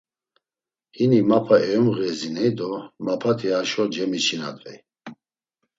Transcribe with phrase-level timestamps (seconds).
[0.95, 2.71] Hini Mapa eyomğeziney do
[3.05, 4.77] Mapati haşo cemiçinadvey.